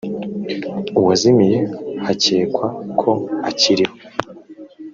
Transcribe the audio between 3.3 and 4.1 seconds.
akiriho